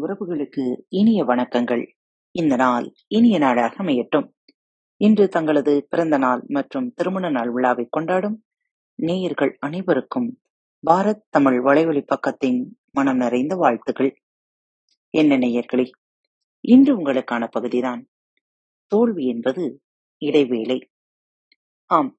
[0.00, 1.86] உறவுகளுக்கு இனிய வணக்கங்கள்.
[2.30, 4.28] இந்த நாள் இனிய நாளாக அமையட்டும்.
[4.96, 8.44] இன்று தங்களது பிறந்த நாள் மற்றும் திருமண நாள் விழாவை கொண்டாடும்
[8.94, 10.40] நேயர்கள் அனைவருக்கும்
[10.86, 14.22] பாரத் தமிழ் வலைவழி பக்கத்தின் மனம் நிறைந்த வாழ்த்துகள்
[15.10, 15.90] என்ன நேயர்களே
[16.60, 18.08] இன்று உங்களுக்கான பகுதிதான்.
[18.86, 19.82] தோல்வி என்பது
[20.18, 20.90] இடைவேளை.
[21.84, 22.18] ஆம்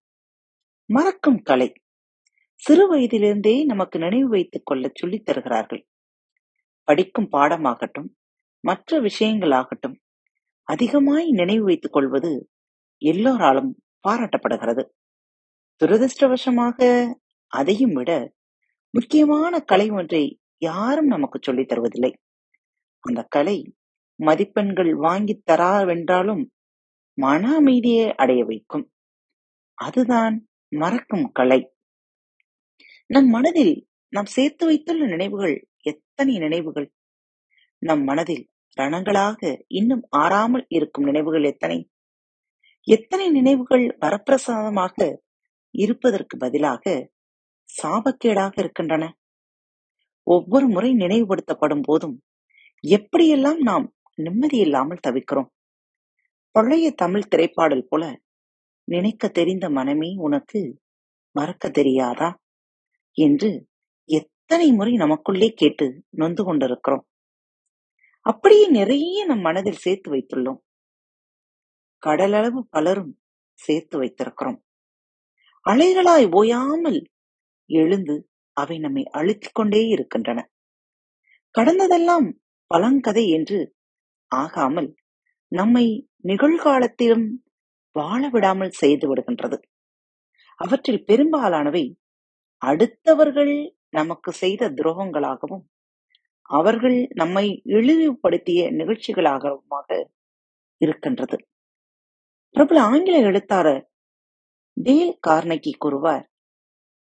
[0.85, 1.73] மறக்கும் கலை.
[2.55, 5.87] சிறு வயதிலிருந்தே நமக்கு நினைவு வைத்துக் கொள்ள சொல்லித் தருகிறார்கள்.
[6.87, 8.15] படிக்கும் பாடமாகட்டும்
[8.59, 9.95] மற்ற விஷயங்களாகட்டும்
[10.63, 12.49] அதிகமாய் நினைவு வைத்துக் கொள்வது
[12.97, 14.89] எல்லோராலும் பாராட்டப்படுகிறது.
[15.81, 17.11] துரதிருஷ்டவசமாக
[17.47, 18.33] அதையும் விட
[18.89, 22.13] முக்கியமான கலை ஒன்றை யாரும் நமக்கு சொல்லித் தருவதில்லை.
[22.99, 23.75] அந்த கலை
[24.15, 26.45] மதிப்பெண்கள் வாங்கித் தராவென்றாலும்
[27.13, 28.91] மன அமைதியை அடைய வைக்கும்.
[29.73, 31.71] அதுதான் மறக்கும் கலை.
[33.05, 36.87] நம் மனதில் நாம் சேர்த்து வைத்துள்ள நினைவுகள் எத்தனை நினைவுகள்?
[37.81, 38.45] நம் மனதில்
[38.77, 41.77] ரணங்களாக இன்னும் ஆறாமல் இருக்கும் நினைவுகள் எத்தனை?
[42.87, 45.07] எத்தனை நினைவுகள் வரப்பிரசாதமாக
[45.75, 46.83] இருப்பதற்கு பதிலாக
[47.69, 49.05] சாபக்கேடாக இருக்கின்றன?
[50.27, 52.15] ஒவ்வொரு முறை நினைவுபடுத்தப்படும் போதும்
[52.83, 53.85] எப்படியெல்லாம் நாம்
[54.17, 55.49] நிம்மதியில்லாமல் தவிக்கிறோம்?
[56.55, 58.03] பழைய தமிழ் திரைப்பாடல் போல
[58.87, 60.59] நினைக்க தெரிந்த மனமே உனக்கு
[61.35, 62.29] மறக்க தெரியாதா?
[63.17, 63.49] என்று
[64.49, 67.07] எத்தனை முறை நமக்குள்ளே கேட்டு நொந்து கொண்டிருக்கிறோம்?
[68.21, 70.59] அப்படியே நிறைய நம் மனதில் சேர்த்து வைத்துள்ளோம்.
[72.05, 73.19] கடலளவு பலரும்
[73.53, 74.63] சேர்த்து வைத்திருக்கிறோம்.
[75.69, 77.05] அலைகளாய் ஓயாமல்
[77.65, 80.51] எழுந்து அவை நம்மை அழுத்திக் கொண்டே இருக்கின்றன.
[81.59, 82.33] கடந்ததெல்லாம்
[82.75, 83.75] பழங்கதை என்று
[84.27, 84.95] ஆகாமல்
[85.47, 87.27] நம்மை நிகழ்காலத்திலும்
[87.91, 89.61] வாழ விடாமல் செய்து விடுகின்றது.
[90.55, 91.97] அவற்றில் பெரும்பாலானவை
[92.65, 95.65] அடுத்தவர்கள் நமக்கு செய்த துரோகங்களாகவும்
[96.41, 100.05] அவர்கள் நம்மை இழிவுபடுத்திய நிகழ்ச்சிகளாகவுமாக
[100.77, 101.37] இருக்கின்றது.
[102.49, 103.91] பிரபல ஆங்கில எழுத்தாளர்
[104.73, 106.25] டேல் கார்னகி கூறுவார்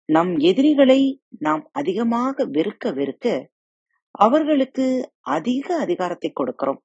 [0.04, 3.46] நம் எதிரிகளை நாம் அதிகமாக வெறுக்க வெறுக்க
[4.10, 6.80] அவர்களுக்கு அதிக அதிகாரத்தை கொடுக்கிறோம்.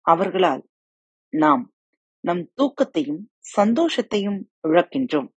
[0.00, 0.62] அவர்களால்
[1.28, 1.72] நாம்
[2.20, 3.22] நம் தூக்கத்தையும்
[3.56, 5.28] சந்தோஷத்தையும் இழக்கின்றோம்.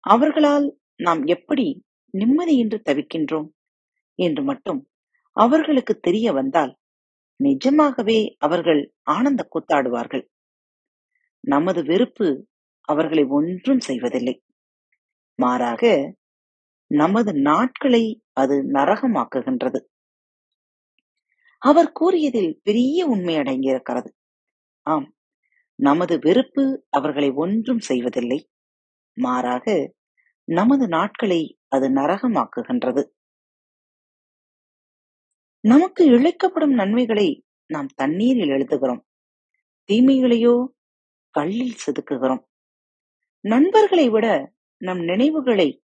[0.00, 0.66] அவர்களால்
[0.96, 1.85] நாம் எப்படி
[2.18, 3.48] நிம்மதியின்றி தவிக்கின்றோம்
[4.18, 4.80] என்று மட்டும்
[5.36, 6.72] அவர்களுக்கு தெரிய வந்தால்
[7.40, 10.24] நிஜமாகவே அவர்கள் ஆனந்த கூத்தாடுவார்கள்.
[11.44, 12.28] நமது வெறுப்பு
[12.88, 14.34] அவர்களை ஒன்றும் செய்வதில்லை.
[15.38, 15.82] மாறாக
[16.90, 19.80] நமது நாட்களை அது நரகமாக்குகின்றது.
[21.62, 24.10] அவர் கூறியதில் பெரிய உண்மை அடங்கியிருக்கிறது.
[24.86, 25.08] ஆம்
[25.78, 28.38] நமது வெறுப்பு அவர்களை ஒன்றும் செய்வதில்லை.
[29.16, 29.66] மாறாக
[30.48, 33.04] நமது நாட்களை அது நரகமாக்குகின்றது.
[35.60, 39.00] நமக்கு இழைக்கப்படும் நன்மைகளை நாம் தண்ணீரில் எழுதுகிறோம்.
[39.92, 40.66] தீமைகளையோ
[41.30, 42.44] கல்லில் செதுக்குகிறோம்.
[43.40, 45.82] நண்பர்களை விட நம் நினைவுகளை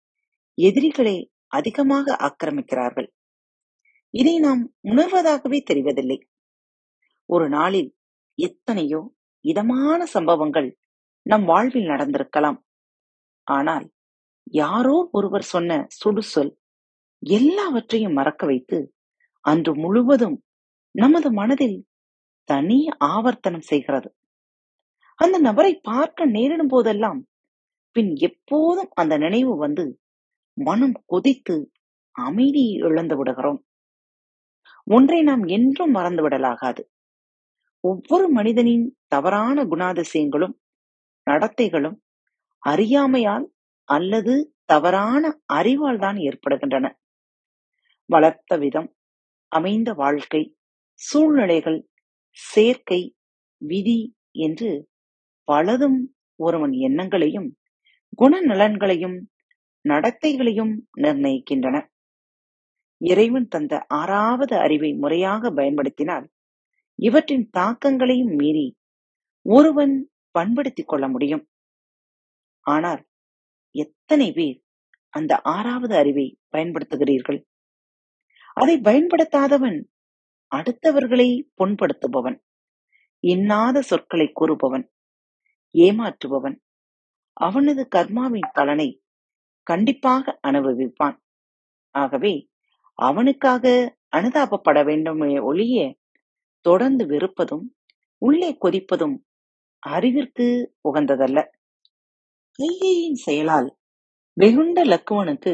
[0.53, 3.07] எதிரிகளை அதிகமாக ஆக்கிரமிக்கிறார்கள்.
[4.09, 6.21] இதை நாம் உணர்வதாகவே தெரிவதில்லை.
[7.25, 7.95] ஒரு நாளில்
[8.35, 10.77] எத்தனையோ இதமான சம்பவங்கள்
[11.21, 12.59] நம் வாழ்வில் நடந்திருக்கலாம்.
[13.43, 13.90] ஆனால்
[14.47, 16.51] யாரோ ஒருவர் சொன்ன சுடுசொல்
[17.19, 18.93] எல்லாவற்றையும் மறக்க வைத்து
[19.45, 20.37] அன்று முழுவதும்
[20.91, 21.77] நமது மனதில்
[22.49, 24.09] தனி ஆவர்த்தனம் செய்கிறது.
[25.15, 27.19] அந்த நபரை பார்க்க நேரிடும் போதெல்லாம்
[27.91, 29.85] பின் எப்போதும் அந்த நினைவு வந்து
[30.57, 31.71] மனம் கொதித்து
[32.11, 33.59] அமைதியை இழந்து விடுகிறோம்.
[34.87, 36.81] ஒன்றை நாம் என்றும் மறந்து விடலாகாது.
[37.83, 40.55] ஒவ்வொரு மனிதனின் தவறான குணாதிசயங்களும்
[41.27, 41.97] நடத்தைகளும்
[42.63, 43.45] அறியாமையால்
[43.91, 44.33] அல்லது
[44.65, 46.85] தவறான அறிவால் தான் ஏற்படுகின்றன.
[48.09, 48.89] வளர்த்த விதம்
[49.51, 50.43] அமைந்த வாழ்க்கை
[51.01, 51.79] சூழ்நிலைகள்
[52.37, 53.01] சேர்க்கை
[53.61, 53.99] விதி
[54.39, 54.69] என்று
[55.47, 55.99] பலதும்
[56.39, 57.49] ஒருவன் எண்ணங்களையும்
[58.21, 59.17] குணநலன்களையும்
[59.85, 61.77] நடத்தைகளையும் நிர்ணயிக்கின்றன.
[63.01, 66.25] இறைவன் தந்த ஆறாவது அறிவை முறையாக பயன்படுத்தினால்
[66.99, 68.67] இவற்றின் தாக்கங்களையும் மீறி
[69.45, 69.95] ஒருவன்
[70.35, 71.43] பண்படுத்திக் கொள்ள முடியும்.
[72.65, 73.01] ஆனால்
[73.75, 74.57] எத்தனை பேர்
[75.09, 77.39] அந்த ஆறாவது அறிவை பயன்படுத்துகிறீர்கள்?
[78.53, 79.77] அதை பயன்படுத்தாதவன்
[80.51, 82.37] அடுத்தவர்களை புண்படுத்துபவன்
[83.23, 84.85] இன்னாத சொற்களை கூறுபவன்
[85.75, 86.57] ஏமாற்றுபவன்.
[87.37, 88.89] அவனது கர்மாவின் பலனை
[89.67, 91.17] கண்டிப்பாக அனுபவிப்பான்.
[91.95, 92.33] ஆகவே
[92.99, 93.65] அவனுக்காக
[94.15, 95.95] அனுதாபப்பட வேண்டுமே ஒழிய
[96.65, 97.65] தொடர்ந்து வெறுப்பதும்
[98.21, 99.15] உள்ளே கொதிப்பதும்
[99.83, 100.47] அறிவிற்கு
[100.89, 101.39] உகந்ததல்ல.
[102.59, 103.69] கைகேயின் செயலால்
[104.37, 105.53] வெகுண்ட லக்குவனுக்கு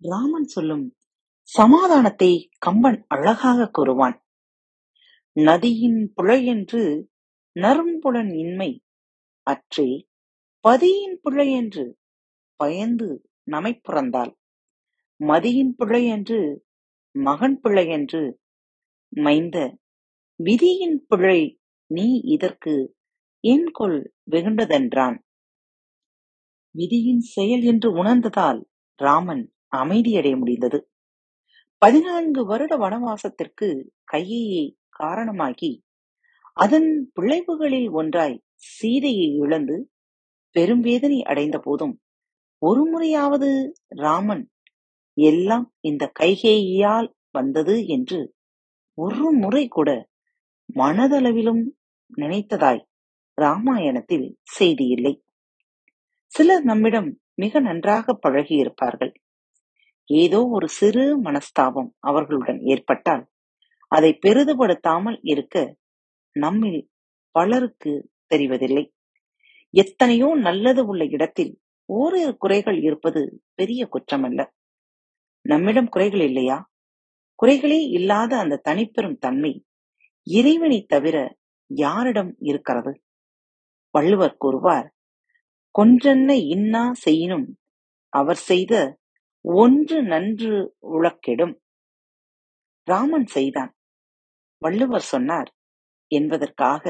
[0.00, 0.86] ராமன் சொல்லும்
[1.48, 4.16] சமாதானத்தை கம்பன் அழகாக கூறுவான்.
[5.36, 6.82] நதியின் புழையென்று
[7.56, 8.70] நறும்புலன் இன்மை
[9.46, 9.88] அற்றே
[10.64, 11.84] பதியின் பிழையென்று
[12.60, 13.08] பயந்து
[13.50, 14.32] நமைப்புறந்தாள்
[15.20, 16.40] மதியின் பிழையென்று
[17.16, 18.22] மகன் பிழையென்று
[19.16, 19.56] மைந்த
[20.40, 21.40] விதியின் பிழை
[21.90, 22.74] நீ இதற்கு
[23.44, 23.98] என் கொள்
[24.30, 25.16] வெகுண்டதென்றான்.
[26.74, 28.60] விதியின் செயல் என்று உணர்ந்ததால்
[29.00, 30.78] ராமன் அமைதியடைய முடிந்தது.
[31.78, 33.68] பதினான்கு வருட வனவாசத்திற்கு
[34.04, 35.72] கையையை காரணமாகி
[36.56, 39.76] அதன் விளைவுகளில் ஒன்றாய் சீதையை இழந்து
[40.56, 41.94] பெரும் வேதனை அடைந்த போதும்
[42.62, 43.50] ஒரு முறையாவது
[43.88, 44.44] ராமன்
[45.16, 48.34] எல்லாம் இந்த கைகேயியால் வந்தது என்று
[48.94, 49.90] ஒரு முறை கூட
[50.76, 51.62] மனதளவிலும்
[52.16, 52.82] நினைத்ததாய்
[53.38, 55.12] ராமாயணத்தில் செய்தி இல்லை.
[56.32, 59.12] சிலர் நம்மிடம் மிக நன்றாக பழகியிருப்பார்கள்.
[60.10, 63.24] ஏதோ ஒரு சிறு மனஸ்தாபம் அவர்களுடன் ஏற்பட்டால்
[63.92, 65.56] அதை பெரிதுபடுத்தாமல் இருக்க
[66.36, 66.80] நம்மில்
[67.34, 67.92] பலருக்கு
[68.34, 68.84] தெரிவதில்லை.
[69.74, 71.52] எத்தனையோ நல்லது உள்ள இடத்தில்
[71.88, 73.20] ஓரிரு குறைகள் இருப்பது
[73.54, 74.40] பெரிய குற்றமல்ல.
[75.44, 76.58] நம்மிடம் குறைகள் இல்லையா?
[77.42, 79.52] குறைகளே இல்லாத அந்த தனிப்பெரும் தன்மை
[80.26, 81.16] இறைவனை தவிர
[81.70, 82.92] யாரிடம் இருக்கிறது?
[83.94, 84.88] வள்ளுவர் கூறுவார்
[85.74, 87.46] கொன்றென்ன இன்னா செய்யினும்
[88.12, 88.74] அவர் செய்த
[89.44, 90.52] ஒன்று நன்று
[90.92, 91.54] உழக்கெடும்.
[92.88, 93.72] ராமன் செய்தான்.
[94.62, 95.50] வள்ளுவர் சொன்னார்
[96.10, 96.84] என்பதற்காக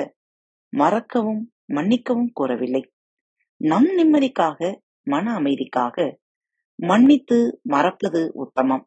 [0.73, 2.83] மறக்கவும் மன்னிக்கவும் கூறவில்லை.
[3.61, 4.61] நம் நிம்மதிக்காக
[5.07, 5.97] மன அமைதிக்காக
[6.79, 8.85] மன்னித்து மறப்பது உத்தமம்.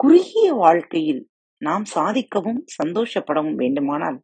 [0.00, 1.22] குறுகிய வாழ்க்கையில்
[1.62, 4.18] நாம் சாதிக்கவும் சந்தோஷப்படவும் வேண்டுமானால்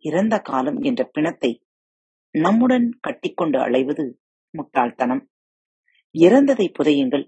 [0.00, 1.50] இறந்த காலம் என்ற பிணத்தை
[2.34, 4.04] நம்முடன் கட்டிக்கொண்டு அலைவது
[4.50, 5.22] முட்டாள்தனம்.
[6.14, 7.26] இறந்ததை புதையுங்கள்.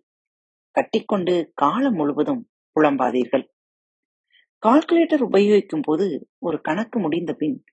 [0.70, 3.44] கட்டிக்கொண்டு காலம் முழுவதும் புலம்பாதீர்கள்.
[4.66, 7.64] கால்குலேட்டர் உபயோகிக்கும் போது ஒரு கணக்கு முடிந்த பின்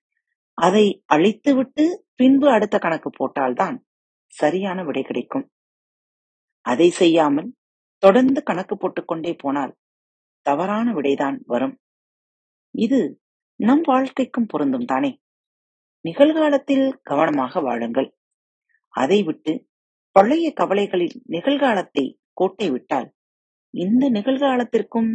[0.54, 1.84] அதை அழித்துவிட்டு
[2.16, 3.78] பின்பு அடுத்த கணக்கு போட்டால்தான்
[4.28, 5.46] சரியான விடை கிடைக்கும்.
[6.62, 7.56] அதை செய்யாமல்
[8.04, 9.78] தொடர்ந்து கணக்கு போட்டுக்கொண்டே போனால்
[10.42, 11.76] தவறான விடைதான் வரும்.
[12.76, 13.22] இது
[13.56, 15.12] நம் வாழ்க்கைக்கும் பொருந்தும் தானே?
[16.06, 18.10] நிகழ்காலத்தில் கவனமாக வாழுங்கள்.
[18.94, 19.54] அதை விட்டு
[20.16, 23.10] பழைய கவலைகளில் நிகழ்காலத்தை கோட்டை விட்டால்
[23.74, 25.12] இந்த நிகழ்காலத்திற்கும்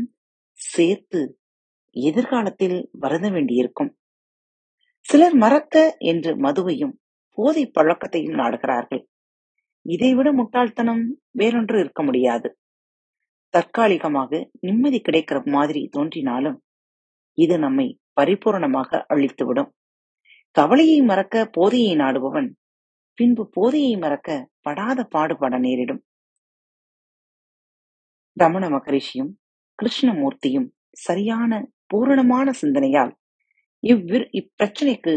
[0.52, 1.20] சேர்த்து
[1.96, 3.90] எதிர்காலத்தில் வருத வேண்டியிருக்கும்.
[5.06, 6.94] சிலர் மறக்க என்று மதுவையும்
[7.38, 9.02] போதை பழக்கத்தையும் நாடுகிறார்கள்.
[9.87, 11.02] இதைவிட முட்டாள்தனம்
[11.38, 12.48] வேறொன்று இருக்க முடியாது.
[13.54, 16.58] தற்காலிகமாக நிம்மதி கிடைக்கிற மாதிரி தோன்றினாலும்
[17.38, 19.70] இது நம்மை பரிபூரணமாக அழித்துவிடும்.
[20.56, 22.48] கவலையை மறக்க போதையை நாடுபவன்.
[23.18, 24.28] பின்பு போதையை மறக்க
[24.60, 26.02] படாத பாடுபட நேரிடும்.
[28.36, 29.32] ரமண மகரிஷியும்
[29.78, 30.68] கிருஷ்ணமூர்த்தியும்
[30.98, 31.52] சரியான
[31.86, 33.12] பூரணமான சிந்தனையால்
[33.82, 35.14] இவ்விரு இப்பிரச்சனைக்கு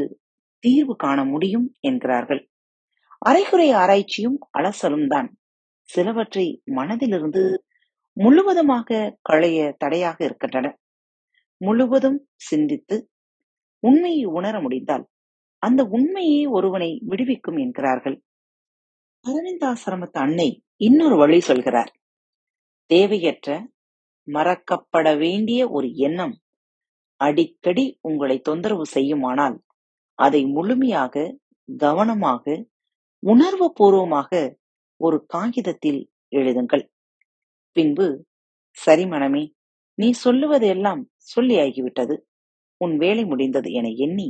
[0.63, 2.41] தீர்வு காண முடியும் என்கிறார்கள்.
[3.17, 5.29] அரைகுறை ஆராய்ச்சியும் அலசலும் தான்.
[5.89, 6.45] சிலவற்றை
[6.75, 7.43] மனதிலிருந்து
[8.17, 8.89] முழுவதுமாக
[9.21, 10.67] களைய தடையாக இருக்கின்றன.
[11.61, 12.19] முழுவதும்
[12.49, 12.97] சிந்தித்து
[13.83, 15.05] உண்மையை உணர முடிந்தால்
[15.63, 18.18] அந்த உண்மையே ஒருவனை விடுவிக்கும் என்கிறார்கள்.
[19.25, 21.92] அரவிந்தாசிரமத்து அன்னை இன்னொரு வழி சொல்கிறார்.
[22.90, 23.47] தேவையற்ற
[24.28, 26.35] மறக்கப்பட வேண்டிய ஒரு எண்ணம்
[27.21, 29.57] அடிக்கடி உங்களை தொந்தரவு செய்யுமானால்
[30.19, 31.26] அதை முழுமையாக
[31.69, 32.44] கவனமாக
[33.23, 34.31] உணர்வு பூர்வமாக
[35.02, 36.02] ஒரு காகிதத்தில்
[36.35, 36.85] எழுதுங்கள்.
[37.76, 38.07] பின்பு
[38.78, 39.44] சரி மனமே
[39.97, 42.16] நீ சொல்லுவதெல்லாம் சொல்லி ஆகிவிட்டது
[42.81, 44.28] உன் வேலை முடிந்தது என எண்ணி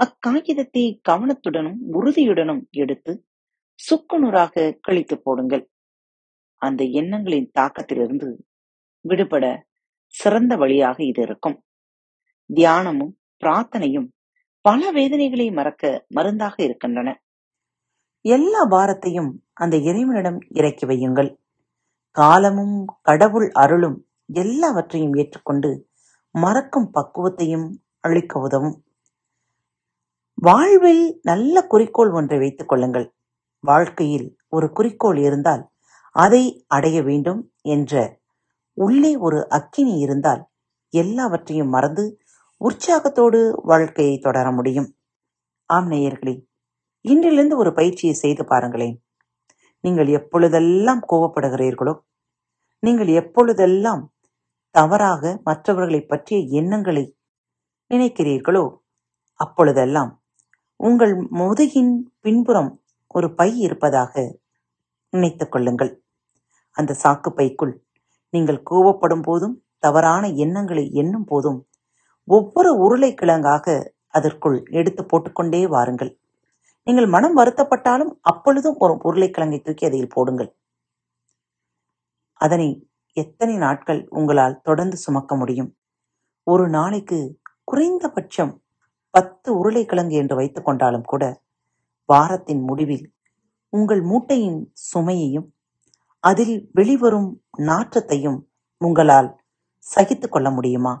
[0.00, 3.24] அக்காகிதத்தை கவனத்துடனும் உறுதியுடனும் எடுத்து
[3.90, 5.64] சுக்குநூறாக கழித்து போடுங்கள்.
[6.54, 8.28] அந்த எண்ணங்களின் தாக்கத்திலிருந்து
[9.00, 9.66] விடுபட
[10.14, 11.64] சிறந்த வழியாக இது இருக்கும்.
[12.46, 13.12] தியானமும்
[13.44, 14.08] பிரார்த்தனையும்
[14.60, 17.22] பல வேதனைகளை மறக்க மருந்தாக இருக்கின்றன.
[18.20, 21.30] எல்லா பாரத்தையும் அந்த இறைவனிடம் இறக்கி வையுங்கள்.
[22.16, 23.98] காலமும் கடவுள் அருளும்
[24.32, 25.70] எல்லாவற்றையும் ஏற்றுக்கொண்டு
[26.34, 27.68] மறக்கும் பக்குவத்தையும்
[28.00, 28.76] அளிக்க உதவும்.
[30.42, 33.06] வாழ்வில் நல்ல குறிக்கோள் ஒன்றை வைத்துக் கொள்ளுங்கள்.
[33.64, 35.62] வாழ்க்கையில் ஒரு குறிக்கோள் இருந்தால்
[36.16, 38.18] அதை அடைய வேண்டும் என்ற
[38.78, 40.42] உள்ளே ஒரு அக்கினி இருந்தால்
[40.92, 42.04] எல்லாவற்றையும் மறந்து
[42.60, 44.88] உற்சாகத்தோடு வாழ்க்கையை தொடர முடியும்.
[45.66, 46.34] ஆம் நேயர்களே
[47.00, 48.96] இன்றிலிருந்து ஒரு பயிற்சியை செய்து பாருங்களேன்.
[49.80, 51.94] நீங்கள் எப்பொழுதெல்லாம் கோபப்படுகிறீர்களோ
[52.82, 54.02] நீங்கள் எப்பொழுதெல்லாம்
[54.74, 57.04] தவறாக மற்றவர்களை பற்றிய எண்ணங்களை
[57.90, 58.64] நினைக்கிறீர்களோ
[59.40, 60.10] அப்பொழுதெல்லாம்
[60.80, 64.38] உங்கள் முதுகின் பின்புறம் ஒரு பை இருப்பதாக
[65.08, 66.02] நினைத்துக் கொள்ளுங்கள்.
[66.70, 67.82] அந்த சாக்கு பைக்குள்
[68.30, 71.68] நீங்கள் கோபப்படும் போதும் தவறான எண்ணங்களை எண்ணும் போதும்
[72.24, 76.18] ஒவ்வொரு உருளைக்கிழங்காக அதற்குள் எடுத்து போட்டுக்கொண்டே வாருங்கள்.
[76.82, 80.54] நீங்கள் மனம் வருத்தப்பட்டாலும் அப்பொழுதும் ஒரு உருளைக்கிழங்கை தூக்கி அதில் போடுங்கள்.
[82.34, 85.76] அதனை எத்தனை நாட்கள் உங்களால் தொடர்ந்து சுமக்க முடியும்?
[86.42, 88.59] ஒரு நாளைக்கு குறைந்தபட்சம்
[89.14, 91.24] பத்து உருளைக்கிழங்கு என்று வைத்துக் கொண்டாலும் கூட
[92.08, 93.06] வாரத்தின் முடிவில்
[93.72, 95.48] உங்கள் மூட்டையின் சுமையையும்
[96.24, 97.28] அதில் வெளிவரும்
[97.60, 98.38] நாற்றத்தையும்
[98.80, 99.28] உங்களால்
[99.86, 100.92] சகித்துக் கொள்ள முடியுமா?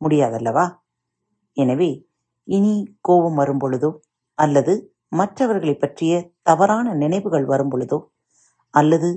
[0.00, 0.64] முடியாதல்லவா?
[1.56, 1.90] எனவே
[2.48, 3.90] இனி கோபம் வரும் பொழுதோ
[4.38, 4.72] அல்லது
[5.08, 7.98] மற்றவர்களை பற்றிய தவறான நினைவுகள் வரும் பொழுதோ
[8.74, 9.08] அல்லது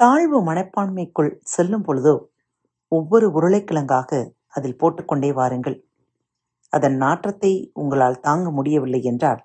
[0.00, 2.14] தாழ்வு மனப்பான்மைக்குள் செல்லும் பொழுதோ
[2.92, 4.10] ஒவ்வொரு உருளைக்கிழங்காக
[4.48, 5.76] அதில் போட்டுக்கொண்டே வாருங்கள்.
[6.76, 9.40] அதன் நாற்றத்தை உங்களால் தாங்க முடியவில்லை என்றால்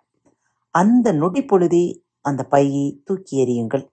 [0.75, 1.85] அந்த நொடி பொழுதே
[2.25, 3.83] அந்த பையை தூக்கி எறியுங்கள்.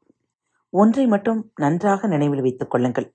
[0.72, 3.08] ஒன்றை மட்டும் நன்றாக நினைவில் வைத்துக் கொள்ளுங்கள்.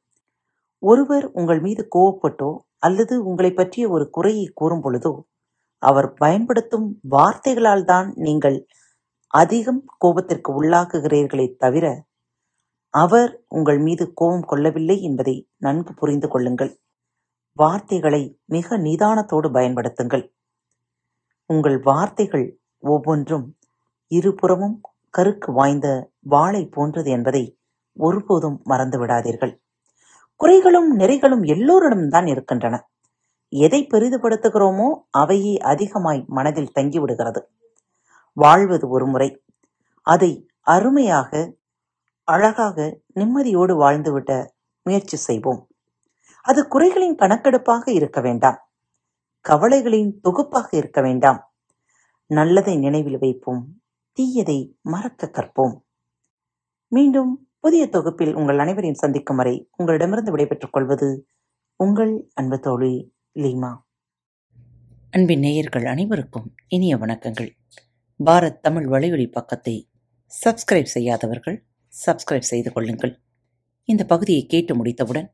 [0.83, 5.13] ஒருவர் உங்கள் மீது கோவப்பட்டோ அல்லது உங்களை பற்றிய ஒரு குறையை கூறும் பொழுதோ
[5.83, 8.57] அவர் பயன்படுத்தும் வார்த்தைகளால் தான் நீங்கள்
[9.33, 11.85] அதிகம் கோபத்திற்கு உள்ளாக்குகிறீர்களே தவிர
[12.93, 16.71] அவர் உங்கள் மீது கோபம் கொள்ளவில்லை என்பதை நன்கு புரிந்து கொள்ளுங்கள்.
[17.53, 20.31] வார்த்தைகளை மிக நிதானத்தோடு பயன்படுத்துங்கள்.
[21.45, 23.57] உங்கள் வார்த்தைகள் ஒவ்வொன்றும்
[24.07, 24.81] இருபுறமும்
[25.17, 27.57] கருக்கு வாய்ந்த வாளை போன்றது என்பதை
[27.93, 29.59] ஒருபோதும் மறந்து விடாதீர்கள்.
[30.43, 32.89] குறைகளும் நிறைகளும் எல்லோரிடம்தான் இருக்கின்றன.
[33.49, 37.41] எதை பெரிதுபடுத்துகிறோமோ அவையே அதிகமாய் மனதில் தங்கிவிடுகிறது.
[38.33, 39.43] வாழ்வது ஒரு முறை.
[40.01, 41.53] அதை அருமையாக
[42.23, 44.47] அழகாக நிம்மதியோடு வாழ்ந்துவிட
[44.83, 45.67] முயற்சி செய்வோம்.
[46.41, 48.71] அது குறைகளின் கணக்கெடுப்பாக இருக்க வேண்டாம்.
[49.41, 51.53] கவலைகளின் தொகுப்பாக இருக்க வேண்டாம்.
[52.25, 53.81] நல்லதை நினைவில் வைப்போம்.
[54.13, 55.79] தீயதை மறக்க கற்போம்.
[56.87, 61.27] மீண்டும் புதிய தொகுப்பில் உங்கள் அனைவரையும் சந்திக்கும் வரை உங்களிடமிருந்து விடைபெற்றுக் கொள்வது
[61.75, 63.77] உங்கள் அன்பு தோழி லீமா.
[65.11, 67.49] அன்பின் நேயர்கள் அனைவருக்கும் இனிய வணக்கங்கள்.
[68.25, 69.89] பாரத் தமிழ் வலையொலி பக்கத்தை
[70.45, 71.65] சப்ஸ்கிரைப் செய்யாதவர்கள்
[72.05, 73.19] சப்ஸ்கிரைப் செய்து கொள்ளுங்கள்.
[73.83, 75.33] இந்த பகுதியை கேட்டு முடித்தவுடன்